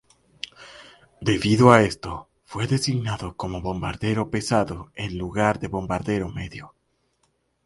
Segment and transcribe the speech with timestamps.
[1.19, 6.73] Debido a esto, fue designado como bombardero pesado en lugar de bombardero medio.